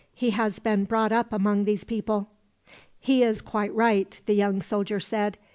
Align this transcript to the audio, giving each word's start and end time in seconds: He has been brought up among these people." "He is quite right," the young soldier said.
He 0.15 0.31
has 0.31 0.57
been 0.57 0.85
brought 0.85 1.11
up 1.11 1.31
among 1.31 1.65
these 1.65 1.83
people." 1.83 2.29
"He 2.99 3.21
is 3.21 3.39
quite 3.39 3.71
right," 3.75 4.19
the 4.25 4.33
young 4.33 4.59
soldier 4.59 4.99
said. 4.99 5.37